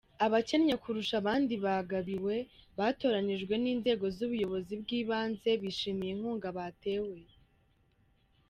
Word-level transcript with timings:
Abakennye 0.25 0.75
kurusha 0.83 1.13
abandi 1.21 1.53
bagabiwe, 1.65 2.35
batoranijwe 2.77 3.53
n’inzego 3.63 4.05
z’ubuyobozi 4.15 4.73
bw’ibanze, 4.81 5.49
bishimiye 5.61 6.11
inkunga 6.15 6.49
batewe. 6.57 7.17